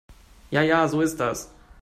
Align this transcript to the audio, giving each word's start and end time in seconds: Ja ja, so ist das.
Ja 0.49 0.63
ja, 0.63 0.87
so 0.87 1.01
ist 1.01 1.19
das. 1.19 1.51